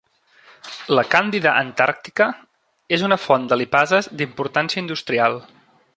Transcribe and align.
La 0.99 1.03
"Candida 1.15 1.51
antarctica" 1.65 2.27
és 2.99 3.03
una 3.11 3.19
font 3.27 3.47
de 3.53 3.61
lipases 3.63 4.11
d'importància 4.23 4.85
industrial. 4.87 5.39